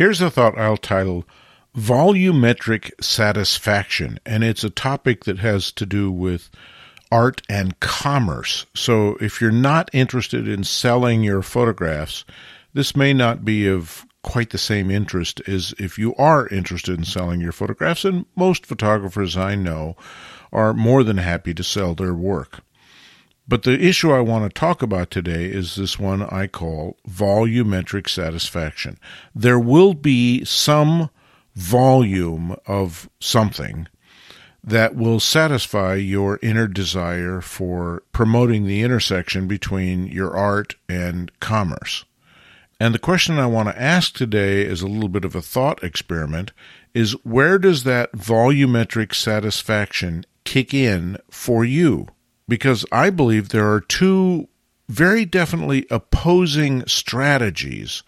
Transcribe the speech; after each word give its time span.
Here's 0.00 0.22
a 0.22 0.30
thought 0.30 0.56
I'll 0.58 0.78
title 0.78 1.26
Volumetric 1.76 3.04
Satisfaction, 3.04 4.18
and 4.24 4.42
it's 4.42 4.64
a 4.64 4.70
topic 4.70 5.24
that 5.24 5.40
has 5.40 5.70
to 5.72 5.84
do 5.84 6.10
with 6.10 6.48
art 7.12 7.42
and 7.50 7.78
commerce. 7.80 8.64
So 8.74 9.18
if 9.20 9.42
you're 9.42 9.50
not 9.50 9.90
interested 9.92 10.48
in 10.48 10.64
selling 10.64 11.22
your 11.22 11.42
photographs, 11.42 12.24
this 12.72 12.96
may 12.96 13.12
not 13.12 13.44
be 13.44 13.68
of 13.68 14.06
quite 14.22 14.48
the 14.48 14.56
same 14.56 14.90
interest 14.90 15.42
as 15.46 15.74
if 15.78 15.98
you 15.98 16.14
are 16.14 16.48
interested 16.48 16.96
in 16.96 17.04
selling 17.04 17.42
your 17.42 17.52
photographs, 17.52 18.06
and 18.06 18.24
most 18.34 18.64
photographers 18.64 19.36
I 19.36 19.54
know 19.54 19.96
are 20.50 20.72
more 20.72 21.04
than 21.04 21.18
happy 21.18 21.52
to 21.52 21.62
sell 21.62 21.94
their 21.94 22.14
work. 22.14 22.60
But 23.50 23.64
the 23.64 23.84
issue 23.84 24.12
I 24.12 24.20
want 24.20 24.44
to 24.44 24.60
talk 24.60 24.80
about 24.80 25.10
today 25.10 25.46
is 25.46 25.74
this 25.74 25.98
one 25.98 26.22
I 26.22 26.46
call 26.46 26.96
volumetric 27.08 28.08
satisfaction. 28.08 28.96
There 29.34 29.58
will 29.58 29.92
be 29.92 30.44
some 30.44 31.10
volume 31.56 32.54
of 32.68 33.10
something 33.18 33.88
that 34.62 34.94
will 34.94 35.18
satisfy 35.18 35.96
your 35.96 36.38
inner 36.44 36.68
desire 36.68 37.40
for 37.40 38.04
promoting 38.12 38.66
the 38.66 38.82
intersection 38.82 39.48
between 39.48 40.06
your 40.06 40.36
art 40.36 40.76
and 40.88 41.32
commerce. 41.40 42.04
And 42.78 42.94
the 42.94 43.00
question 43.00 43.36
I 43.40 43.46
want 43.46 43.68
to 43.68 43.82
ask 43.82 44.14
today 44.14 44.62
is 44.62 44.80
a 44.80 44.86
little 44.86 45.08
bit 45.08 45.24
of 45.24 45.34
a 45.34 45.42
thought 45.42 45.82
experiment 45.82 46.52
is 46.94 47.16
where 47.24 47.58
does 47.58 47.82
that 47.82 48.12
volumetric 48.12 49.12
satisfaction 49.12 50.24
kick 50.44 50.72
in 50.72 51.18
for 51.32 51.64
you? 51.64 52.06
Because 52.50 52.84
I 52.90 53.10
believe 53.10 53.50
there 53.50 53.72
are 53.72 53.80
two 53.80 54.48
very 54.88 55.24
definitely 55.24 55.86
opposing 55.88 56.84
strategies 56.88 58.02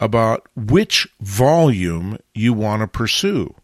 about 0.00 0.48
which 0.56 1.06
volume 1.20 2.18
you 2.34 2.52
want 2.52 2.82
to 2.82 2.88
pursue. 2.88 3.54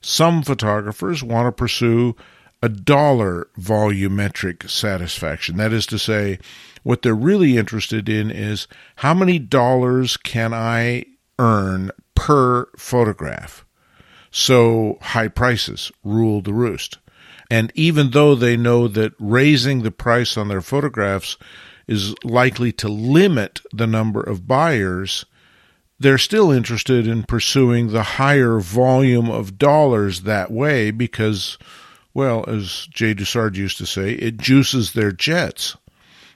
Some 0.00 0.42
photographers 0.42 1.22
want 1.22 1.48
to 1.48 1.52
pursue 1.52 2.16
a 2.62 2.70
dollar 2.70 3.48
volumetric 3.58 4.70
satisfaction. 4.70 5.58
That 5.58 5.74
is 5.74 5.84
to 5.88 5.98
say, 5.98 6.38
what 6.82 7.02
they're 7.02 7.14
really 7.14 7.58
interested 7.58 8.08
in 8.08 8.30
is 8.30 8.66
how 8.96 9.12
many 9.12 9.38
dollars 9.38 10.16
can 10.16 10.54
I 10.54 11.04
earn 11.38 11.90
per 12.14 12.70
photograph? 12.78 13.66
So 14.30 14.96
high 15.02 15.28
prices 15.28 15.92
rule 16.02 16.40
the 16.40 16.54
roost. 16.54 16.96
And 17.50 17.70
even 17.74 18.10
though 18.10 18.34
they 18.34 18.56
know 18.56 18.88
that 18.88 19.12
raising 19.18 19.82
the 19.82 19.90
price 19.90 20.36
on 20.36 20.48
their 20.48 20.60
photographs 20.60 21.36
is 21.86 22.14
likely 22.24 22.72
to 22.72 22.88
limit 22.88 23.60
the 23.72 23.86
number 23.86 24.20
of 24.20 24.48
buyers, 24.48 25.24
they're 25.98 26.18
still 26.18 26.50
interested 26.50 27.06
in 27.06 27.22
pursuing 27.22 27.88
the 27.88 28.02
higher 28.02 28.58
volume 28.58 29.30
of 29.30 29.58
dollars 29.58 30.22
that 30.22 30.50
way 30.50 30.90
because, 30.90 31.56
well, 32.12 32.44
as 32.48 32.88
Jay 32.90 33.14
Dusard 33.14 33.56
used 33.56 33.78
to 33.78 33.86
say, 33.86 34.12
it 34.12 34.36
juices 34.36 34.92
their 34.92 35.12
jets. 35.12 35.76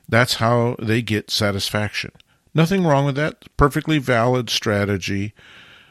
That's 0.08 0.34
how 0.34 0.76
they 0.78 1.02
get 1.02 1.30
satisfaction. 1.30 2.12
Nothing 2.54 2.84
wrong 2.84 3.04
with 3.04 3.16
that. 3.16 3.44
Perfectly 3.56 3.98
valid 3.98 4.50
strategy. 4.50 5.34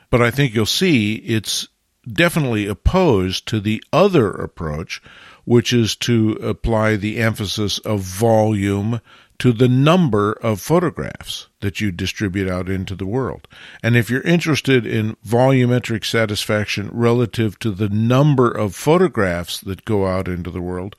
But 0.09 0.21
I 0.21 0.31
think 0.31 0.53
you'll 0.53 0.65
see 0.65 1.15
it's 1.15 1.67
definitely 2.13 2.67
opposed 2.67 3.47
to 3.47 3.59
the 3.59 3.83
other 3.93 4.29
approach, 4.29 5.01
which 5.45 5.73
is 5.73 5.95
to 5.95 6.31
apply 6.41 6.95
the 6.95 7.17
emphasis 7.17 7.79
of 7.79 8.01
volume 8.01 9.01
to 9.39 9.53
the 9.53 9.69
number 9.69 10.33
of 10.33 10.59
photographs 10.59 11.47
that 11.61 11.79
you 11.79 11.91
distribute 11.91 12.49
out 12.49 12.69
into 12.69 12.93
the 12.93 13.05
world. 13.05 13.47
And 13.81 13.95
if 13.95 14.09
you're 14.09 14.21
interested 14.21 14.85
in 14.85 15.15
volumetric 15.25 16.03
satisfaction 16.03 16.89
relative 16.91 17.57
to 17.59 17.71
the 17.71 17.89
number 17.89 18.51
of 18.51 18.75
photographs 18.75 19.61
that 19.61 19.85
go 19.85 20.05
out 20.05 20.27
into 20.27 20.51
the 20.51 20.61
world, 20.61 20.95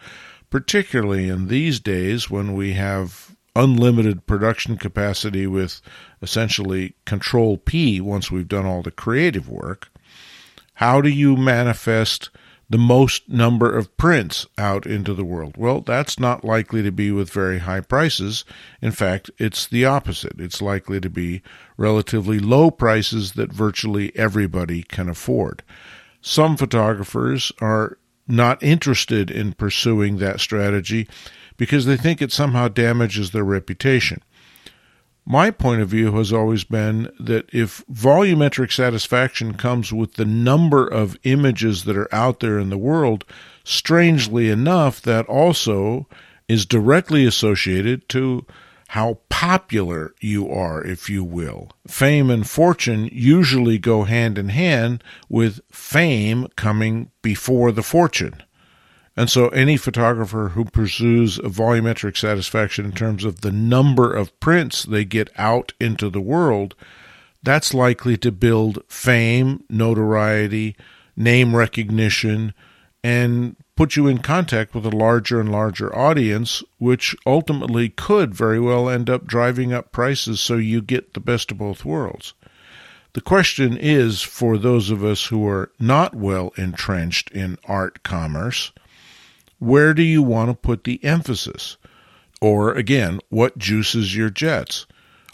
particularly 0.48 1.28
in 1.28 1.48
these 1.48 1.80
days 1.80 2.30
when 2.30 2.54
we 2.54 2.72
have 2.72 3.36
unlimited 3.54 4.26
production 4.26 4.76
capacity 4.76 5.46
with 5.46 5.82
essentially 6.22 6.94
control 7.04 7.58
P 7.58 8.00
once 8.00 8.30
we've 8.30 8.48
done 8.48 8.64
all 8.64 8.82
the 8.82 8.90
creative 8.90 9.48
work, 9.48 9.90
how 10.80 11.02
do 11.02 11.10
you 11.10 11.36
manifest 11.36 12.30
the 12.70 12.78
most 12.78 13.28
number 13.28 13.76
of 13.76 13.94
prints 13.98 14.46
out 14.56 14.86
into 14.86 15.12
the 15.12 15.26
world? 15.26 15.54
Well, 15.58 15.82
that's 15.82 16.18
not 16.18 16.42
likely 16.42 16.82
to 16.82 16.90
be 16.90 17.10
with 17.10 17.30
very 17.30 17.58
high 17.58 17.82
prices. 17.82 18.46
In 18.80 18.90
fact, 18.90 19.30
it's 19.36 19.66
the 19.66 19.84
opposite. 19.84 20.40
It's 20.40 20.62
likely 20.62 20.98
to 20.98 21.10
be 21.10 21.42
relatively 21.76 22.38
low 22.38 22.70
prices 22.70 23.32
that 23.32 23.52
virtually 23.52 24.10
everybody 24.16 24.82
can 24.82 25.10
afford. 25.10 25.62
Some 26.22 26.56
photographers 26.56 27.52
are 27.60 27.98
not 28.26 28.62
interested 28.62 29.30
in 29.30 29.52
pursuing 29.52 30.16
that 30.16 30.40
strategy 30.40 31.06
because 31.58 31.84
they 31.84 31.98
think 31.98 32.22
it 32.22 32.32
somehow 32.32 32.68
damages 32.68 33.32
their 33.32 33.44
reputation. 33.44 34.22
My 35.26 35.50
point 35.50 35.82
of 35.82 35.88
view 35.88 36.12
has 36.16 36.32
always 36.32 36.64
been 36.64 37.10
that 37.20 37.48
if 37.52 37.84
volumetric 37.92 38.72
satisfaction 38.72 39.54
comes 39.54 39.92
with 39.92 40.14
the 40.14 40.24
number 40.24 40.86
of 40.86 41.16
images 41.24 41.84
that 41.84 41.96
are 41.96 42.12
out 42.12 42.40
there 42.40 42.58
in 42.58 42.70
the 42.70 42.78
world, 42.78 43.24
strangely 43.62 44.48
enough, 44.48 45.00
that 45.02 45.26
also 45.26 46.08
is 46.48 46.66
directly 46.66 47.24
associated 47.24 48.08
to 48.08 48.44
how 48.88 49.18
popular 49.28 50.12
you 50.20 50.50
are, 50.50 50.84
if 50.84 51.08
you 51.08 51.22
will. 51.22 51.70
Fame 51.86 52.28
and 52.28 52.48
fortune 52.48 53.08
usually 53.12 53.78
go 53.78 54.02
hand 54.02 54.36
in 54.36 54.48
hand 54.48 55.04
with 55.28 55.60
fame 55.70 56.48
coming 56.56 57.08
before 57.22 57.70
the 57.70 57.84
fortune. 57.84 58.42
And 59.20 59.28
so, 59.28 59.48
any 59.48 59.76
photographer 59.76 60.52
who 60.54 60.64
pursues 60.64 61.36
volumetric 61.40 62.16
satisfaction 62.16 62.86
in 62.86 62.92
terms 62.92 63.22
of 63.22 63.42
the 63.42 63.52
number 63.52 64.14
of 64.14 64.40
prints 64.40 64.82
they 64.82 65.04
get 65.04 65.28
out 65.36 65.74
into 65.78 66.08
the 66.08 66.22
world, 66.22 66.74
that's 67.42 67.74
likely 67.74 68.16
to 68.16 68.32
build 68.32 68.82
fame, 68.88 69.62
notoriety, 69.68 70.74
name 71.18 71.54
recognition, 71.54 72.54
and 73.04 73.56
put 73.76 73.94
you 73.94 74.06
in 74.06 74.20
contact 74.20 74.74
with 74.74 74.86
a 74.86 74.96
larger 74.96 75.38
and 75.38 75.52
larger 75.52 75.94
audience, 75.94 76.62
which 76.78 77.14
ultimately 77.26 77.90
could 77.90 78.34
very 78.34 78.58
well 78.58 78.88
end 78.88 79.10
up 79.10 79.26
driving 79.26 79.70
up 79.70 79.92
prices 79.92 80.40
so 80.40 80.56
you 80.56 80.80
get 80.80 81.12
the 81.12 81.20
best 81.20 81.50
of 81.50 81.58
both 81.58 81.84
worlds. 81.84 82.32
The 83.12 83.20
question 83.20 83.76
is 83.76 84.22
for 84.22 84.56
those 84.56 84.88
of 84.88 85.04
us 85.04 85.26
who 85.26 85.46
are 85.46 85.72
not 85.78 86.14
well 86.14 86.52
entrenched 86.56 87.30
in 87.32 87.58
art 87.66 88.02
commerce 88.02 88.72
where 89.60 89.94
do 89.94 90.02
you 90.02 90.22
want 90.22 90.50
to 90.50 90.54
put 90.54 90.84
the 90.84 91.02
emphasis? 91.04 91.76
Or 92.40 92.74
again, 92.74 93.20
what 93.28 93.58
juices 93.58 94.16
your 94.16 94.30
jets? 94.30 94.86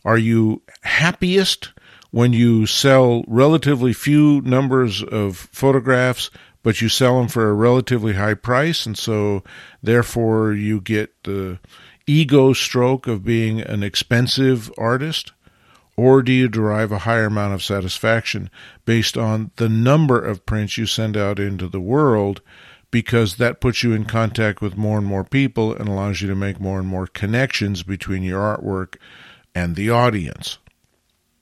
Are 0.04 0.18
you 0.18 0.62
happiest 0.82 1.70
when 2.10 2.32
you 2.32 2.66
sell 2.66 3.24
relatively 3.26 3.92
few 3.92 4.40
numbers 4.42 5.02
of 5.02 5.36
photographs, 5.36 6.30
but 6.62 6.80
you 6.80 6.88
sell 6.88 7.18
them 7.18 7.28
for 7.28 7.48
a 7.48 7.54
relatively 7.54 8.14
high 8.14 8.34
price, 8.34 8.86
and 8.86 8.98
so 8.98 9.42
therefore 9.82 10.52
you 10.52 10.80
get 10.80 11.22
the 11.22 11.58
ego 12.06 12.52
stroke 12.52 13.06
of 13.06 13.24
being 13.24 13.60
an 13.60 13.82
expensive 13.82 14.72
artist? 14.76 15.32
Or 15.96 16.22
do 16.22 16.32
you 16.32 16.48
derive 16.48 16.92
a 16.92 16.98
higher 16.98 17.26
amount 17.26 17.54
of 17.54 17.62
satisfaction 17.62 18.50
based 18.84 19.16
on 19.16 19.50
the 19.56 19.68
number 19.68 20.20
of 20.20 20.44
prints 20.44 20.76
you 20.76 20.86
send 20.86 21.16
out 21.16 21.38
into 21.38 21.68
the 21.68 21.80
world 21.80 22.42
because 22.96 23.36
that 23.36 23.60
puts 23.60 23.82
you 23.82 23.92
in 23.92 24.06
contact 24.06 24.62
with 24.62 24.74
more 24.74 24.96
and 24.96 25.06
more 25.06 25.22
people 25.22 25.74
and 25.74 25.86
allows 25.86 26.22
you 26.22 26.28
to 26.28 26.34
make 26.34 26.58
more 26.58 26.78
and 26.78 26.88
more 26.88 27.06
connections 27.06 27.82
between 27.82 28.22
your 28.22 28.40
artwork 28.40 28.96
and 29.54 29.76
the 29.76 29.90
audience. 29.90 30.56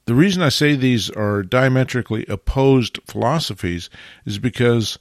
The 0.07 0.17
reason 0.17 0.43
I 0.43 0.49
say 0.49 0.75
these 0.75 1.11
are 1.11 1.45
diametrically 1.45 2.27
opposed 2.27 2.99
philosophies 3.07 3.89
is 4.27 4.41
because 4.41 4.99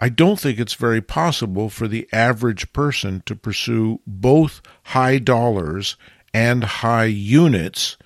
I 0.00 0.08
don't 0.08 0.40
think 0.40 0.58
it's 0.58 0.72
very 0.72 1.02
possible 1.02 1.68
for 1.68 1.86
the 1.86 2.08
average 2.14 2.72
person 2.72 3.22
to 3.26 3.36
pursue 3.36 4.00
both 4.06 4.62
high 4.84 5.18
dollars 5.18 5.98
and 6.32 6.64
high 6.64 7.12
units 7.12 7.98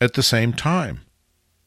at 0.00 0.14
the 0.14 0.22
same 0.22 0.54
time. 0.54 1.02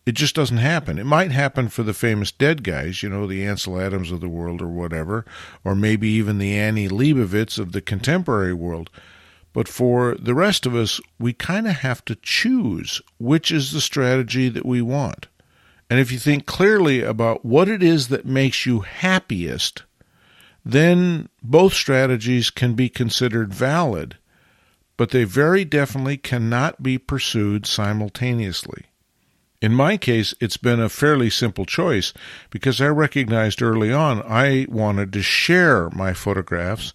It 0.06 0.14
just 0.14 0.36
doesn't 0.36 0.58
happen. 0.58 1.00
It 1.00 1.06
might 1.06 1.32
happen 1.32 1.68
for 1.68 1.82
the 1.82 1.94
famous 1.94 2.32
dead 2.32 2.64
guys, 2.64 3.02
you 3.02 3.10
know, 3.10 3.26
the 3.26 3.44
Ansel 3.44 3.80
Adams 3.80 4.12
of 4.12 4.22
the 4.22 4.30
world 4.30 4.62
or 4.62 4.68
whatever, 4.68 5.26
or 5.64 5.74
maybe 5.74 6.08
even 6.10 6.38
the 6.38 6.56
Annie 6.56 6.88
Leibovitz 6.88 7.58
of 7.58 7.72
the 7.72 7.82
contemporary 7.82 8.54
world. 8.54 8.92
But 9.52 9.68
for 9.68 10.16
the 10.16 10.36
rest 10.36 10.68
of 10.68 10.76
us, 10.76 11.02
we 11.18 11.34
kind 11.34 11.68
of 11.68 11.78
have 11.78 12.06
to 12.06 12.16
choose 12.16 13.02
which 13.18 13.52
is 13.52 13.72
the 13.72 13.82
strategy 13.82 14.48
that 14.50 14.66
we 14.66 14.82
want. 14.82 15.28
And 15.90 16.00
if 16.00 16.12
you 16.12 16.20
think 16.20 16.46
clearly 16.46 17.02
about 17.02 17.44
what 17.44 17.68
it 17.68 17.82
is 17.82 18.10
that 18.10 18.26
makes 18.26 18.66
you 18.66 18.82
happiest, 18.82 19.84
then 20.64 21.30
both 21.42 21.74
strategies 21.74 22.50
can 22.50 22.74
be 22.74 22.90
considered 22.90 23.54
valid, 23.54 24.18
but 24.98 25.12
they 25.12 25.24
very 25.24 25.64
definitely 25.64 26.18
cannot 26.18 26.84
be 26.84 26.98
pursued 26.98 27.66
simultaneously. 27.66 28.86
In 29.62 29.74
my 29.74 29.98
case, 29.98 30.34
it's 30.40 30.58
been 30.58 30.80
a 30.80 30.90
fairly 30.90 31.30
simple 31.30 31.66
choice 31.66 32.14
because 32.50 32.82
I 32.82 32.88
recognized 32.88 33.62
early 33.62 33.92
on 33.92 34.22
I 34.24 34.68
wanted 34.70 35.14
to 35.14 35.22
share 35.22 35.90
my 35.92 36.14
photographs 36.14 36.94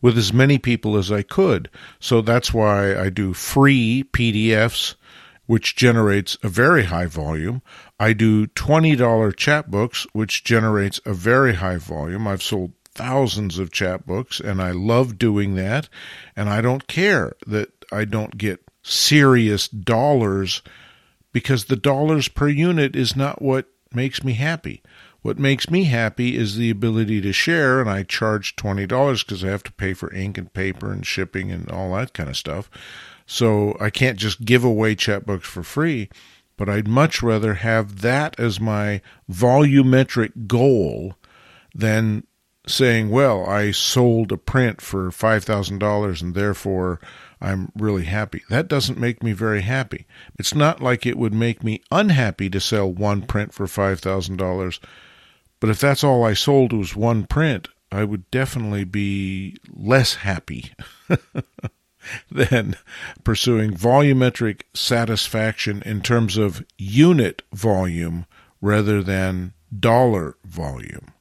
with 0.00 0.18
as 0.18 0.32
many 0.32 0.58
people 0.58 0.96
as 0.96 1.12
I 1.12 1.22
could. 1.22 1.70
So 2.00 2.20
that's 2.20 2.52
why 2.52 2.96
I 2.96 3.08
do 3.08 3.32
free 3.32 4.04
PDFs, 4.12 4.96
which 5.46 5.76
generates 5.76 6.36
a 6.42 6.48
very 6.48 6.84
high 6.84 7.06
volume. 7.06 7.62
I 8.00 8.12
do 8.12 8.48
$20 8.48 8.98
chapbooks, 9.36 10.06
which 10.12 10.42
generates 10.42 11.00
a 11.06 11.14
very 11.14 11.54
high 11.54 11.78
volume. 11.78 12.26
I've 12.26 12.42
sold 12.42 12.72
thousands 12.94 13.58
of 13.58 13.70
chapbooks 13.70 14.40
and 14.40 14.60
I 14.60 14.72
love 14.72 15.18
doing 15.18 15.54
that. 15.54 15.88
And 16.36 16.48
I 16.48 16.60
don't 16.60 16.86
care 16.88 17.32
that 17.46 17.70
I 17.92 18.04
don't 18.04 18.36
get 18.36 18.60
serious 18.82 19.68
dollars 19.68 20.62
because 21.32 21.66
the 21.66 21.76
dollars 21.76 22.28
per 22.28 22.48
unit 22.48 22.94
is 22.94 23.16
not 23.16 23.42
what 23.42 23.66
makes 23.92 24.22
me 24.22 24.34
happy. 24.34 24.82
What 25.22 25.38
makes 25.38 25.70
me 25.70 25.84
happy 25.84 26.36
is 26.36 26.56
the 26.56 26.70
ability 26.70 27.20
to 27.20 27.32
share, 27.32 27.80
and 27.80 27.88
I 27.88 28.02
charge 28.02 28.56
$20 28.56 29.24
because 29.24 29.44
I 29.44 29.48
have 29.48 29.62
to 29.64 29.72
pay 29.72 29.94
for 29.94 30.12
ink 30.12 30.36
and 30.36 30.52
paper 30.52 30.90
and 30.90 31.06
shipping 31.06 31.52
and 31.52 31.70
all 31.70 31.94
that 31.94 32.12
kind 32.12 32.28
of 32.28 32.36
stuff. 32.36 32.68
So 33.24 33.76
I 33.80 33.90
can't 33.90 34.18
just 34.18 34.44
give 34.44 34.64
away 34.64 34.96
chapbooks 34.96 35.44
for 35.44 35.62
free, 35.62 36.10
but 36.56 36.68
I'd 36.68 36.88
much 36.88 37.22
rather 37.22 37.54
have 37.54 38.00
that 38.00 38.38
as 38.38 38.60
my 38.60 39.00
volumetric 39.30 40.48
goal 40.48 41.14
than 41.72 42.26
saying, 42.66 43.10
well, 43.10 43.46
I 43.46 43.70
sold 43.70 44.32
a 44.32 44.36
print 44.36 44.80
for 44.80 45.10
$5,000 45.10 46.22
and 46.22 46.34
therefore 46.34 47.00
I'm 47.42 47.72
really 47.76 48.04
happy. 48.04 48.42
That 48.48 48.68
doesn't 48.68 48.98
make 48.98 49.22
me 49.22 49.32
very 49.32 49.62
happy. 49.62 50.06
It's 50.38 50.54
not 50.54 50.80
like 50.80 51.04
it 51.04 51.18
would 51.18 51.34
make 51.34 51.62
me 51.62 51.82
unhappy 51.90 52.48
to 52.50 52.60
sell 52.60 52.90
one 52.90 53.22
print 53.22 53.52
for 53.52 53.66
$5,000 53.66 54.78
but 55.62 55.70
if 55.70 55.78
that's 55.78 56.02
all 56.02 56.24
I 56.24 56.32
sold 56.32 56.72
was 56.72 56.96
one 56.96 57.24
print, 57.24 57.68
I 57.92 58.02
would 58.02 58.28
definitely 58.32 58.82
be 58.82 59.58
less 59.72 60.16
happy 60.16 60.72
than 62.32 62.74
pursuing 63.22 63.70
volumetric 63.72 64.62
satisfaction 64.74 65.80
in 65.86 66.00
terms 66.00 66.36
of 66.36 66.66
unit 66.78 67.42
volume 67.52 68.26
rather 68.60 69.04
than 69.04 69.52
dollar 69.72 70.34
volume. 70.44 71.12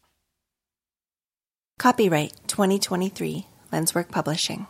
Copyright 1.77 2.33
2023 2.47 3.45
Lenswork 3.71 4.09
Publishing. 4.09 4.65